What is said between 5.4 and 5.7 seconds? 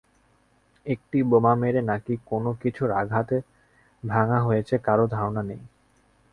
নেই।